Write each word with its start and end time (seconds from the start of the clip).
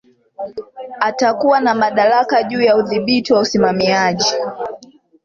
Atakuwa 0.99 1.59
na 1.61 1.75
madaraka 1.75 2.43
juu 2.43 2.61
ya 2.61 2.77
udhibiti 2.77 3.33
na 3.33 3.39
usimamiaji 3.39 4.33